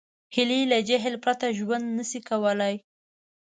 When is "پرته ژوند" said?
1.23-1.85